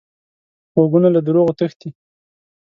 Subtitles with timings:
[0.73, 1.89] غوږونه له دروغو تښتي